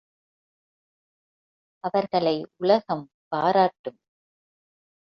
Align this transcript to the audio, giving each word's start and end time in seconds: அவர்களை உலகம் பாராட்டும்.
அவர்களை 1.83 2.35
உலகம் 2.57 3.05
பாராட்டும். 3.27 3.99